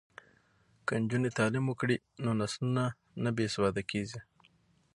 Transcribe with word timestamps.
که 0.87 0.93
نجونې 1.03 1.29
تعلیم 1.37 1.65
وکړي 1.67 1.97
نو 2.23 2.31
نسلونه 2.41 2.83
نه 3.23 3.29
بې 3.35 3.45
سواده 3.55 3.81
کیږي. 3.91 4.19